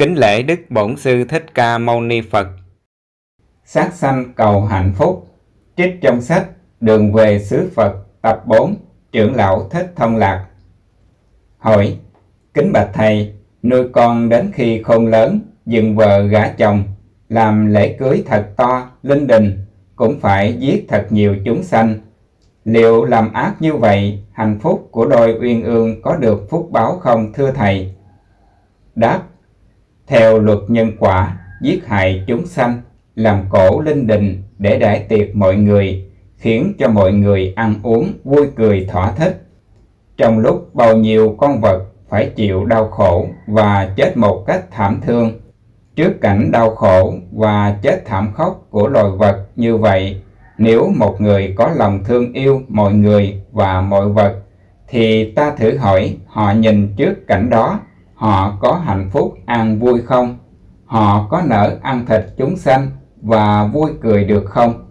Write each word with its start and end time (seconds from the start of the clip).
Kính 0.00 0.14
lễ 0.14 0.42
Đức 0.42 0.60
Bổn 0.70 0.96
Sư 0.96 1.24
Thích 1.24 1.54
Ca 1.54 1.78
Mâu 1.78 2.00
Ni 2.00 2.20
Phật. 2.20 2.46
Sát 3.64 3.94
sanh 3.94 4.32
cầu 4.36 4.64
hạnh 4.64 4.92
phúc. 4.96 5.26
Trích 5.76 5.98
trong 6.02 6.20
sách 6.20 6.46
Đường 6.80 7.12
về 7.12 7.38
xứ 7.38 7.70
Phật 7.74 7.96
tập 8.22 8.42
4 8.46 8.76
Trưởng 9.12 9.34
lão 9.34 9.68
Thích 9.70 9.92
Thông 9.96 10.16
Lạc. 10.16 10.46
Hỏi 11.58 11.98
Kính 12.54 12.72
bạch 12.72 12.90
Thầy 12.92 13.34
Nuôi 13.62 13.88
con 13.92 14.28
đến 14.28 14.50
khi 14.54 14.82
khôn 14.82 15.06
lớn 15.06 15.40
Dừng 15.66 15.96
vợ 15.96 16.22
gả 16.22 16.48
chồng 16.48 16.82
Làm 17.28 17.66
lễ 17.66 17.96
cưới 17.98 18.22
thật 18.26 18.48
to, 18.56 18.90
linh 19.02 19.26
đình 19.26 19.66
Cũng 19.96 20.20
phải 20.20 20.56
giết 20.58 20.84
thật 20.88 21.06
nhiều 21.10 21.36
chúng 21.44 21.62
sanh. 21.62 21.94
Liệu 22.64 23.04
làm 23.04 23.32
ác 23.32 23.54
như 23.60 23.74
vậy 23.74 24.24
Hạnh 24.32 24.58
phúc 24.62 24.88
của 24.90 25.06
đôi 25.06 25.38
uyên 25.40 25.64
ương 25.64 26.02
Có 26.02 26.16
được 26.16 26.50
phúc 26.50 26.68
báo 26.70 26.98
không 26.98 27.32
thưa 27.32 27.50
Thầy? 27.50 27.94
Đáp 28.94 29.22
theo 30.10 30.38
luật 30.38 30.58
nhân 30.68 30.92
quả, 30.98 31.36
giết 31.62 31.86
hại 31.86 32.24
chúng 32.26 32.46
sanh, 32.46 32.82
làm 33.14 33.44
cổ 33.50 33.80
linh 33.80 34.06
đình 34.06 34.42
để 34.58 34.78
đại 34.78 35.06
tiệc 35.08 35.36
mọi 35.36 35.56
người, 35.56 36.10
khiến 36.36 36.72
cho 36.78 36.88
mọi 36.88 37.12
người 37.12 37.52
ăn 37.56 37.74
uống 37.82 38.12
vui 38.24 38.46
cười 38.56 38.86
thỏa 38.90 39.12
thích. 39.12 39.42
Trong 40.16 40.38
lúc 40.38 40.74
bao 40.74 40.96
nhiêu 40.96 41.34
con 41.38 41.60
vật 41.60 41.84
phải 42.08 42.30
chịu 42.36 42.64
đau 42.64 42.88
khổ 42.88 43.26
và 43.46 43.92
chết 43.96 44.16
một 44.16 44.44
cách 44.46 44.64
thảm 44.70 45.00
thương, 45.06 45.40
trước 45.96 46.20
cảnh 46.20 46.50
đau 46.52 46.70
khổ 46.70 47.14
và 47.32 47.76
chết 47.82 48.02
thảm 48.04 48.32
khốc 48.34 48.66
của 48.70 48.88
loài 48.88 49.10
vật 49.18 49.46
như 49.56 49.76
vậy, 49.76 50.22
nếu 50.58 50.92
một 50.96 51.20
người 51.20 51.54
có 51.56 51.70
lòng 51.76 52.04
thương 52.04 52.32
yêu 52.32 52.62
mọi 52.68 52.92
người 52.92 53.42
và 53.52 53.80
mọi 53.80 54.08
vật, 54.08 54.34
thì 54.88 55.32
ta 55.32 55.52
thử 55.58 55.76
hỏi 55.76 56.16
họ 56.26 56.52
nhìn 56.52 56.94
trước 56.96 57.26
cảnh 57.26 57.50
đó 57.50 57.80
họ 58.20 58.56
có 58.60 58.80
hạnh 58.84 59.10
phúc 59.12 59.34
ăn 59.46 59.78
vui 59.78 60.00
không? 60.02 60.38
Họ 60.84 61.26
có 61.30 61.42
nở 61.46 61.78
ăn 61.82 62.06
thịt 62.06 62.20
chúng 62.36 62.56
sanh 62.56 62.86
và 63.22 63.64
vui 63.64 63.90
cười 64.00 64.24
được 64.24 64.44
không? 64.44 64.84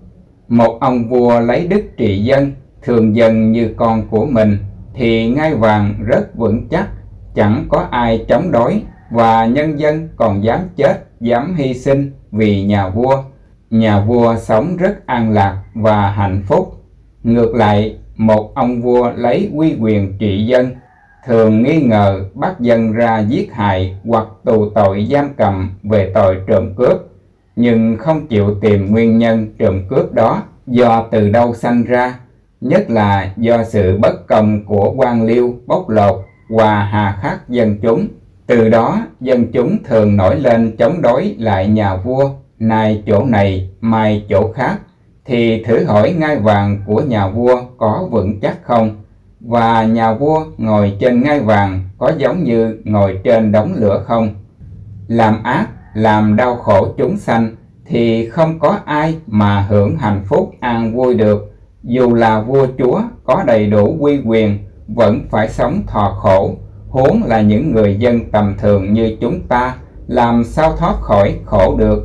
Một 0.47 0.77
ông 0.79 1.09
vua 1.09 1.39
lấy 1.39 1.67
đức 1.67 1.81
trị 1.97 2.23
dân, 2.23 2.51
thường 2.81 3.15
dân 3.15 3.51
như 3.51 3.73
con 3.77 4.07
của 4.07 4.25
mình, 4.25 4.57
thì 4.93 5.27
ngai 5.27 5.55
vàng 5.55 5.95
rất 6.05 6.35
vững 6.35 6.67
chắc, 6.69 6.87
chẳng 7.35 7.65
có 7.69 7.87
ai 7.91 8.25
chống 8.27 8.51
đối, 8.51 8.83
và 9.11 9.45
nhân 9.45 9.79
dân 9.79 10.09
còn 10.15 10.43
dám 10.43 10.59
chết, 10.75 11.05
dám 11.19 11.55
hy 11.55 11.73
sinh 11.73 12.11
vì 12.31 12.63
nhà 12.63 12.89
vua. 12.89 13.23
Nhà 13.69 14.01
vua 14.01 14.35
sống 14.35 14.77
rất 14.77 15.05
an 15.05 15.31
lạc 15.31 15.63
và 15.73 16.11
hạnh 16.11 16.43
phúc. 16.47 16.83
Ngược 17.23 17.55
lại, 17.55 17.97
một 18.17 18.55
ông 18.55 18.81
vua 18.81 19.11
lấy 19.15 19.49
uy 19.55 19.75
quyền 19.79 20.17
trị 20.17 20.45
dân, 20.45 20.71
thường 21.25 21.63
nghi 21.63 21.81
ngờ 21.81 22.25
bắt 22.33 22.59
dân 22.59 22.93
ra 22.93 23.19
giết 23.19 23.53
hại 23.53 23.95
hoặc 24.05 24.27
tù 24.45 24.69
tội 24.69 25.07
giam 25.11 25.29
cầm 25.37 25.69
về 25.83 26.11
tội 26.13 26.37
trộm 26.47 26.73
cướp, 26.77 26.97
nhưng 27.55 27.97
không 27.97 28.27
chịu 28.27 28.55
tìm 28.61 28.91
nguyên 28.91 29.17
nhân 29.17 29.47
trộm 29.59 29.81
cướp 29.89 30.13
đó 30.13 30.43
do 30.67 31.07
từ 31.11 31.29
đâu 31.29 31.53
sanh 31.53 31.83
ra, 31.83 32.19
nhất 32.61 32.89
là 32.89 33.33
do 33.37 33.63
sự 33.63 33.97
bất 33.97 34.27
công 34.27 34.65
của 34.65 34.93
quan 34.97 35.25
liêu 35.25 35.55
bóc 35.67 35.89
lột 35.89 36.15
và 36.49 36.83
hà 36.83 37.19
khắc 37.21 37.49
dân 37.49 37.77
chúng. 37.81 38.07
Từ 38.47 38.69
đó, 38.69 39.01
dân 39.19 39.51
chúng 39.51 39.83
thường 39.83 40.17
nổi 40.17 40.39
lên 40.39 40.75
chống 40.77 41.01
đối 41.01 41.35
lại 41.37 41.67
nhà 41.67 41.95
vua, 41.95 42.29
nay 42.59 43.03
chỗ 43.07 43.25
này, 43.25 43.69
mai 43.81 44.25
chỗ 44.29 44.51
khác, 44.55 44.77
thì 45.25 45.63
thử 45.63 45.83
hỏi 45.83 46.15
ngai 46.19 46.37
vàng 46.37 46.81
của 46.85 47.01
nhà 47.01 47.29
vua 47.29 47.61
có 47.77 48.07
vững 48.11 48.39
chắc 48.39 48.63
không? 48.63 48.98
Và 49.39 49.83
nhà 49.83 50.13
vua 50.13 50.45
ngồi 50.57 50.97
trên 50.99 51.23
ngai 51.23 51.39
vàng 51.39 51.89
có 51.97 52.11
giống 52.17 52.43
như 52.43 52.77
ngồi 52.83 53.19
trên 53.23 53.51
đống 53.51 53.73
lửa 53.75 54.03
không? 54.07 54.29
Làm 55.07 55.43
ác, 55.43 55.67
làm 55.93 56.35
đau 56.35 56.55
khổ 56.55 56.87
chúng 56.97 57.17
sanh 57.17 57.55
thì 57.85 58.29
không 58.29 58.59
có 58.59 58.77
ai 58.85 59.15
mà 59.27 59.61
hưởng 59.69 59.97
hạnh 59.97 60.21
phúc 60.25 60.51
an 60.59 60.95
vui 60.95 61.15
được. 61.15 61.51
Dù 61.83 62.13
là 62.13 62.41
vua 62.41 62.67
chúa 62.77 63.01
có 63.23 63.43
đầy 63.47 63.67
đủ 63.67 63.97
quy 63.99 64.21
quyền 64.25 64.57
vẫn 64.87 65.21
phải 65.29 65.49
sống 65.49 65.81
thọ 65.87 66.17
khổ, 66.19 66.55
huống 66.89 67.23
là 67.25 67.41
những 67.41 67.71
người 67.71 67.95
dân 67.99 68.31
tầm 68.31 68.55
thường 68.57 68.93
như 68.93 69.17
chúng 69.21 69.47
ta 69.47 69.75
làm 70.07 70.43
sao 70.43 70.75
thoát 70.77 70.95
khỏi 71.01 71.35
khổ 71.45 71.75
được. 71.77 72.03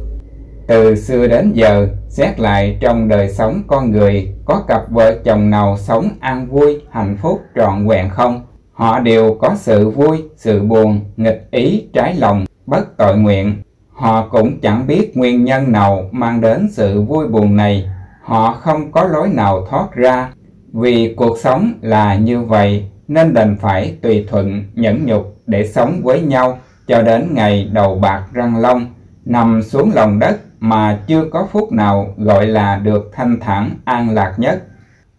Từ 0.67 0.95
xưa 0.95 1.27
đến 1.27 1.53
giờ, 1.53 1.89
xét 2.09 2.41
lại 2.41 2.77
trong 2.81 3.09
đời 3.09 3.29
sống 3.29 3.63
con 3.67 3.91
người, 3.91 4.29
có 4.45 4.63
cặp 4.69 4.91
vợ 4.91 5.15
chồng 5.25 5.51
nào 5.51 5.77
sống 5.79 6.09
an 6.21 6.47
vui, 6.47 6.83
hạnh 6.91 7.17
phúc, 7.23 7.41
trọn 7.57 7.89
vẹn 7.89 8.11
không? 8.11 8.43
Họ 8.73 9.01
đều 9.01 9.37
có 9.41 9.55
sự 9.57 9.91
vui, 9.91 10.23
sự 10.37 10.63
buồn, 10.63 11.01
nghịch 11.17 11.49
ý, 11.51 11.89
trái 11.93 12.15
lòng, 12.15 12.45
bất 12.67 12.97
tội 12.97 13.19
nguyện. 13.19 13.63
Họ 13.93 14.29
cũng 14.29 14.61
chẳng 14.61 14.87
biết 14.87 15.17
nguyên 15.17 15.45
nhân 15.45 15.73
nào 15.73 16.09
mang 16.13 16.41
đến 16.41 16.69
sự 16.73 17.03
vui 17.03 17.29
buồn 17.29 17.57
này. 17.57 17.89
Họ 18.23 18.53
không 18.53 18.93
có 18.93 19.05
lối 19.05 19.29
nào 19.29 19.67
thoát 19.71 19.93
ra. 19.93 20.33
Vì 20.73 21.15
cuộc 21.17 21.39
sống 21.39 21.73
là 21.83 22.15
như 22.15 22.43
vậy, 22.43 22.85
nên 23.09 23.35
đành 23.35 23.57
phải 23.61 23.97
tùy 24.03 24.27
thuận, 24.31 24.65
nhẫn 24.75 25.07
nhục 25.07 25.37
để 25.47 25.67
sống 25.67 26.01
với 26.03 26.21
nhau 26.21 26.59
cho 26.87 27.03
đến 27.03 27.29
ngày 27.35 27.69
đầu 27.73 27.99
bạc 27.99 28.25
răng 28.33 28.57
long, 28.57 28.87
nằm 29.25 29.63
xuống 29.63 29.91
lòng 29.95 30.19
đất 30.19 30.37
mà 30.65 30.99
chưa 31.07 31.25
có 31.31 31.49
phút 31.53 31.73
nào 31.73 32.15
gọi 32.17 32.47
là 32.47 32.77
được 32.77 33.11
thanh 33.13 33.41
thản 33.41 33.71
an 33.85 34.11
lạc 34.11 34.35
nhất. 34.37 34.63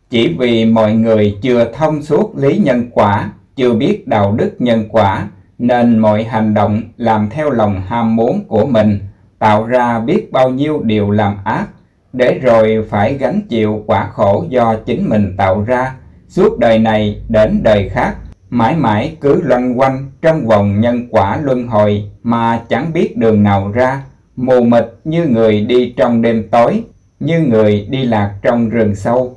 Chỉ 0.09 0.35
vì 0.39 0.65
mọi 0.65 0.93
người 0.93 1.37
chưa 1.41 1.71
thông 1.73 2.01
suốt 2.01 2.37
lý 2.37 2.57
nhân 2.57 2.89
quả, 2.91 3.31
chưa 3.55 3.73
biết 3.73 4.07
đạo 4.07 4.31
đức 4.31 4.55
nhân 4.59 4.83
quả, 4.89 5.27
nên 5.57 5.99
mọi 5.99 6.23
hành 6.23 6.53
động 6.53 6.81
làm 6.97 7.29
theo 7.29 7.49
lòng 7.49 7.81
ham 7.87 8.15
muốn 8.15 8.43
của 8.47 8.65
mình, 8.65 8.99
tạo 9.39 9.65
ra 9.65 9.99
biết 9.99 10.31
bao 10.31 10.49
nhiêu 10.49 10.81
điều 10.83 11.11
làm 11.11 11.37
ác, 11.43 11.65
để 12.13 12.39
rồi 12.39 12.85
phải 12.89 13.13
gánh 13.13 13.41
chịu 13.49 13.83
quả 13.87 14.09
khổ 14.13 14.45
do 14.49 14.75
chính 14.85 15.09
mình 15.09 15.35
tạo 15.37 15.61
ra, 15.61 15.93
suốt 16.27 16.59
đời 16.59 16.79
này 16.79 17.21
đến 17.29 17.59
đời 17.63 17.89
khác, 17.89 18.15
mãi 18.49 18.75
mãi 18.75 19.17
cứ 19.21 19.41
loanh 19.41 19.79
quanh 19.79 20.11
trong 20.21 20.47
vòng 20.47 20.81
nhân 20.81 21.07
quả 21.09 21.37
luân 21.41 21.67
hồi 21.67 22.11
mà 22.23 22.61
chẳng 22.69 22.93
biết 22.93 23.17
đường 23.17 23.43
nào 23.43 23.71
ra 23.71 24.01
mù 24.35 24.63
mịt 24.63 24.85
như 25.03 25.25
người 25.25 25.61
đi 25.61 25.93
trong 25.97 26.21
đêm 26.21 26.47
tối, 26.51 26.83
như 27.19 27.39
người 27.39 27.87
đi 27.89 28.05
lạc 28.05 28.35
trong 28.41 28.69
rừng 28.69 28.95
sâu. 28.95 29.35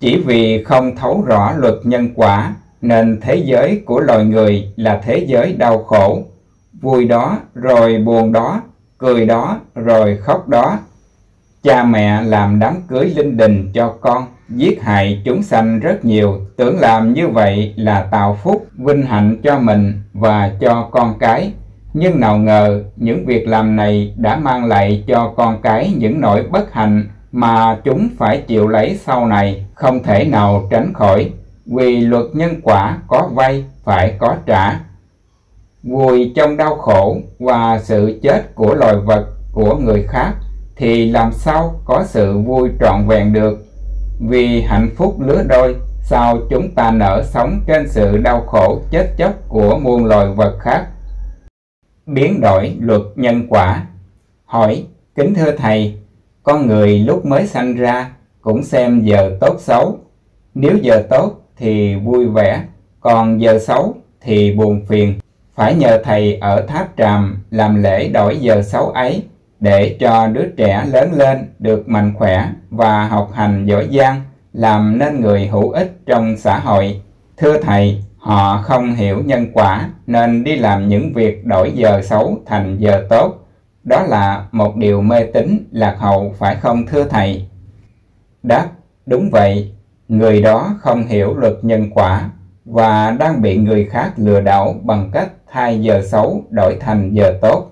Chỉ 0.00 0.16
vì 0.16 0.64
không 0.64 0.96
thấu 0.96 1.22
rõ 1.26 1.52
luật 1.56 1.74
nhân 1.84 2.08
quả, 2.14 2.54
nên 2.82 3.20
thế 3.20 3.34
giới 3.36 3.82
của 3.86 4.00
loài 4.00 4.24
người 4.24 4.72
là 4.76 5.00
thế 5.04 5.24
giới 5.28 5.52
đau 5.52 5.78
khổ. 5.78 6.22
Vui 6.80 7.04
đó, 7.04 7.38
rồi 7.54 7.98
buồn 7.98 8.32
đó, 8.32 8.62
cười 8.98 9.26
đó, 9.26 9.60
rồi 9.74 10.16
khóc 10.16 10.48
đó. 10.48 10.78
Cha 11.62 11.84
mẹ 11.84 12.22
làm 12.22 12.58
đám 12.58 12.74
cưới 12.88 13.12
linh 13.16 13.36
đình 13.36 13.70
cho 13.74 13.94
con, 14.00 14.26
giết 14.48 14.82
hại 14.82 15.22
chúng 15.24 15.42
sanh 15.42 15.80
rất 15.80 16.04
nhiều, 16.04 16.40
tưởng 16.56 16.78
làm 16.80 17.12
như 17.12 17.28
vậy 17.28 17.74
là 17.76 18.08
tạo 18.10 18.38
phúc, 18.42 18.66
vinh 18.76 19.02
hạnh 19.02 19.36
cho 19.42 19.58
mình 19.58 20.02
và 20.12 20.52
cho 20.60 20.88
con 20.90 21.14
cái, 21.18 21.52
nhưng 21.94 22.20
nào 22.20 22.38
ngờ, 22.38 22.82
những 22.96 23.26
việc 23.26 23.48
làm 23.48 23.76
này 23.76 24.14
đã 24.16 24.36
mang 24.36 24.64
lại 24.64 25.04
cho 25.06 25.32
con 25.36 25.62
cái 25.62 25.92
những 25.98 26.20
nỗi 26.20 26.42
bất 26.50 26.72
hạnh 26.72 27.08
mà 27.32 27.78
chúng 27.84 28.08
phải 28.18 28.42
chịu 28.46 28.68
lấy 28.68 28.98
sau 29.04 29.26
này, 29.26 29.66
không 29.74 30.02
thể 30.02 30.24
nào 30.24 30.68
tránh 30.70 30.92
khỏi 30.94 31.30
vì 31.66 32.00
luật 32.00 32.24
nhân 32.32 32.60
quả 32.62 32.98
có 33.08 33.28
vay, 33.34 33.64
phải 33.84 34.16
có 34.18 34.36
trả. 34.46 34.80
vùi 35.82 36.32
trong 36.36 36.56
đau 36.56 36.76
khổ 36.76 37.16
và 37.38 37.78
sự 37.82 38.20
chết 38.22 38.54
của 38.54 38.74
loài 38.74 38.96
vật 38.96 39.26
của 39.52 39.76
người 39.76 40.04
khác, 40.08 40.32
thì 40.76 41.10
làm 41.10 41.32
sao 41.32 41.80
có 41.84 42.04
sự 42.06 42.38
vui 42.38 42.70
trọn 42.80 43.06
vẹn 43.06 43.32
được. 43.32 43.58
Vì 44.28 44.60
hạnh 44.60 44.90
phúc 44.96 45.20
lứa 45.20 45.42
đôi, 45.48 45.76
sao 46.02 46.38
chúng 46.50 46.74
ta 46.74 46.90
nở 46.90 47.22
sống 47.24 47.60
trên 47.66 47.88
sự 47.88 48.16
đau 48.16 48.40
khổ 48.46 48.80
chết 48.90 49.06
chóc 49.18 49.32
của 49.48 49.78
muôn 49.78 50.04
loài 50.04 50.26
vật 50.26 50.56
khác 50.60 50.86
biến 52.14 52.40
đổi 52.40 52.76
luật 52.80 53.02
nhân 53.16 53.46
quả. 53.48 53.86
Hỏi, 54.44 54.84
kính 55.14 55.34
thưa 55.34 55.52
Thầy, 55.56 55.94
con 56.42 56.66
người 56.66 56.98
lúc 56.98 57.26
mới 57.26 57.46
sanh 57.46 57.74
ra 57.74 58.10
cũng 58.40 58.62
xem 58.62 59.00
giờ 59.04 59.36
tốt 59.40 59.56
xấu. 59.58 59.98
Nếu 60.54 60.76
giờ 60.82 61.02
tốt 61.10 61.32
thì 61.56 61.94
vui 61.94 62.26
vẻ, 62.26 62.64
còn 63.00 63.40
giờ 63.40 63.58
xấu 63.58 63.94
thì 64.20 64.52
buồn 64.52 64.86
phiền. 64.86 65.14
Phải 65.54 65.74
nhờ 65.74 66.00
Thầy 66.04 66.34
ở 66.36 66.66
tháp 66.66 66.88
tràm 66.96 67.42
làm 67.50 67.82
lễ 67.82 68.08
đổi 68.08 68.36
giờ 68.36 68.62
xấu 68.62 68.88
ấy 68.88 69.22
để 69.60 69.96
cho 70.00 70.26
đứa 70.26 70.46
trẻ 70.56 70.84
lớn 70.92 71.12
lên 71.12 71.38
được 71.58 71.88
mạnh 71.88 72.14
khỏe 72.18 72.48
và 72.70 73.06
học 73.06 73.30
hành 73.34 73.66
giỏi 73.66 73.88
giang, 73.98 74.22
làm 74.52 74.98
nên 74.98 75.20
người 75.20 75.46
hữu 75.46 75.70
ích 75.70 75.92
trong 76.06 76.36
xã 76.36 76.58
hội. 76.58 77.00
Thưa 77.36 77.58
Thầy, 77.62 78.04
Họ 78.20 78.62
không 78.62 78.94
hiểu 78.94 79.22
nhân 79.24 79.46
quả 79.52 79.90
nên 80.06 80.44
đi 80.44 80.56
làm 80.56 80.88
những 80.88 81.12
việc 81.12 81.46
đổi 81.46 81.72
giờ 81.74 82.02
xấu 82.02 82.38
thành 82.46 82.76
giờ 82.78 83.06
tốt. 83.08 83.34
Đó 83.84 84.02
là 84.02 84.44
một 84.52 84.76
điều 84.76 85.02
mê 85.02 85.24
tín 85.24 85.68
lạc 85.72 85.96
hậu 85.98 86.34
phải 86.38 86.56
không 86.56 86.86
thưa 86.86 87.04
thầy? 87.04 87.48
Đáp, 88.42 88.66
đúng 89.06 89.30
vậy, 89.32 89.72
người 90.08 90.42
đó 90.42 90.76
không 90.80 91.06
hiểu 91.06 91.34
luật 91.36 91.54
nhân 91.62 91.90
quả 91.94 92.30
và 92.64 93.16
đang 93.18 93.42
bị 93.42 93.56
người 93.56 93.84
khác 93.84 94.12
lừa 94.16 94.40
đảo 94.40 94.74
bằng 94.82 95.10
cách 95.12 95.30
thay 95.52 95.80
giờ 95.80 96.02
xấu 96.06 96.44
đổi 96.50 96.76
thành 96.80 97.14
giờ 97.14 97.38
tốt. 97.42 97.66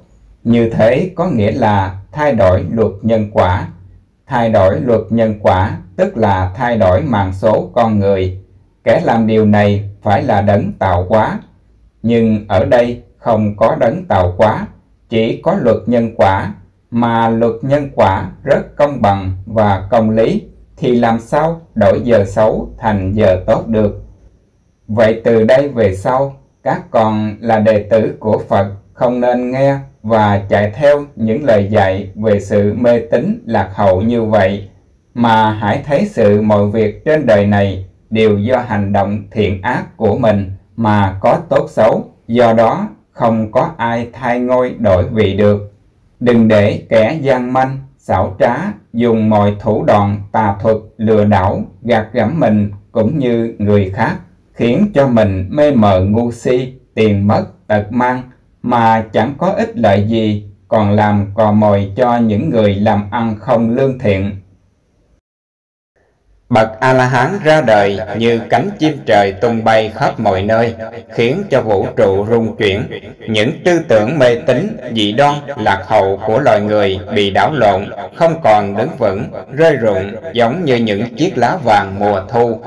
Như 0.45 0.71
thế 0.71 1.11
có 1.15 1.27
nghĩa 1.27 1.53
là 1.53 1.99
thay 2.13 2.33
đổi 2.33 2.65
luật 2.71 2.93
nhân 3.03 3.31
quả. 3.33 3.69
Thay 4.27 4.51
đổi 4.51 4.81
luật 4.81 5.01
nhân 5.11 5.35
quả 5.43 5.79
tức 5.97 6.17
là 6.17 6.53
thay 6.55 6.77
đổi 6.77 7.03
mạng 7.03 7.33
số 7.33 7.71
con 7.73 7.99
người. 7.99 8.39
Kẻ 8.85 9.01
làm 9.05 9.27
điều 9.27 9.45
này 9.45 9.88
phải 10.03 10.23
là 10.23 10.41
đấng 10.41 10.73
tạo 10.73 11.07
hóa. 11.09 11.41
Nhưng 12.03 12.45
ở 12.49 12.65
đây 12.65 13.03
không 13.17 13.57
có 13.57 13.77
đấng 13.81 14.05
tạo 14.05 14.35
hóa, 14.39 14.67
chỉ 15.09 15.41
có 15.43 15.57
luật 15.61 15.77
nhân 15.87 16.15
quả, 16.17 16.55
mà 16.91 17.29
luật 17.29 17.55
nhân 17.63 17.91
quả 17.95 18.31
rất 18.43 18.77
công 18.77 19.03
bằng 19.03 19.33
và 19.47 19.87
công 19.91 20.11
lý, 20.11 20.43
thì 20.77 20.95
làm 20.95 21.21
sao 21.21 21.61
đổi 21.75 22.01
giờ 22.05 22.25
xấu 22.25 22.71
thành 22.79 23.13
giờ 23.13 23.43
tốt 23.47 23.67
được. 23.67 24.03
Vậy 24.89 25.21
từ 25.25 25.45
đây 25.45 25.69
về 25.69 25.95
sau, 25.95 26.37
các 26.63 26.91
con 26.91 27.37
là 27.41 27.59
đệ 27.59 27.87
tử 27.91 28.17
của 28.21 28.43
Phật 28.49 28.67
không 28.93 29.21
nên 29.21 29.51
nghe 29.51 29.79
và 30.03 30.43
chạy 30.49 30.73
theo 30.75 31.05
những 31.17 31.45
lời 31.45 31.69
dạy 31.71 32.11
về 32.15 32.41
sự 32.41 32.75
mê 32.75 32.99
tín 32.99 33.43
lạc 33.47 33.71
hậu 33.75 34.03
như 34.03 34.25
vậy, 34.25 34.69
mà 35.15 35.51
hãy 35.51 35.83
thấy 35.87 36.07
sự 36.07 36.41
mọi 36.41 36.67
việc 36.71 37.05
trên 37.05 37.27
đời 37.27 37.47
này 37.47 37.88
đều 38.11 38.39
do 38.39 38.59
hành 38.59 38.93
động 38.93 39.23
thiện 39.31 39.63
ác 39.63 39.97
của 39.97 40.19
mình 40.19 40.51
mà 40.77 41.19
có 41.21 41.39
tốt 41.49 41.67
xấu, 41.71 42.05
do 42.29 42.53
đó 42.53 42.89
không 43.13 43.53
có 43.53 43.71
ai 43.77 44.09
thay 44.13 44.41
ngôi 44.41 44.75
đổi 44.79 45.05
vị 45.05 45.35
được. 45.35 45.73
Đừng 46.21 46.49
để 46.49 46.83
kẻ 46.89 47.19
gian 47.23 47.53
manh, 47.53 47.79
xảo 47.99 48.37
trá, 48.39 48.57
dùng 48.93 49.31
mọi 49.31 49.57
thủ 49.61 49.85
đoạn 49.85 50.21
tà 50.33 50.57
thuật 50.63 50.77
lừa 50.97 51.25
đảo, 51.25 51.63
gạt 51.83 52.09
gẫm 52.13 52.41
mình 52.41 52.71
cũng 52.93 53.19
như 53.19 53.55
người 53.59 53.91
khác, 53.91 54.17
khiến 54.53 54.91
cho 54.95 55.09
mình 55.09 55.49
mê 55.51 55.71
mờ 55.71 56.01
ngu 56.01 56.33
si, 56.33 56.75
tiền 56.95 57.27
mất, 57.27 57.47
tật 57.67 57.93
mang, 57.93 58.23
mà 58.63 59.05
chẳng 59.13 59.35
có 59.39 59.47
ích 59.47 59.73
lợi 59.75 60.07
gì, 60.09 60.49
còn 60.69 60.91
làm 60.91 61.27
cò 61.35 61.53
mồi 61.53 61.93
cho 61.97 62.17
những 62.17 62.51
người 62.51 62.75
làm 62.75 63.11
ăn 63.11 63.37
không 63.39 63.71
lương 63.71 63.99
thiện. 63.99 64.31
Bậc 66.49 66.81
A-la-hán 66.81 67.39
ra 67.45 67.61
đời 67.61 67.99
như 68.17 68.41
cánh 68.51 68.71
chim 68.79 68.99
trời 69.07 69.33
tung 69.33 69.65
bay 69.65 69.93
khắp 69.95 70.21
mọi 70.21 70.43
nơi, 70.43 70.75
khiến 71.15 71.43
cho 71.51 71.63
vũ 71.63 71.87
trụ 71.97 72.27
rung 72.31 72.57
chuyển. 72.57 72.83
Những 73.29 73.51
tư 73.65 73.81
tưởng 73.89 74.19
mê 74.19 74.35
tín, 74.47 74.77
dị 74.95 75.13
đoan, 75.13 75.35
lạc 75.57 75.83
hậu 75.87 76.21
của 76.27 76.39
loài 76.39 76.61
người 76.61 76.99
bị 77.15 77.31
đảo 77.31 77.53
lộn, 77.53 77.91
không 78.17 78.41
còn 78.45 78.77
đứng 78.77 78.91
vững, 78.99 79.25
rơi 79.53 79.77
rụng 79.77 80.13
giống 80.33 80.65
như 80.65 80.77
những 80.77 81.15
chiếc 81.17 81.39
lá 81.39 81.57
vàng 81.65 81.97
mùa 81.99 82.21
thu. 82.29 82.61